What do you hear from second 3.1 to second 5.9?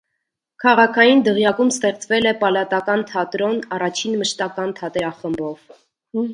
թատրոն՝ առաջին մշտական թատերախմբով։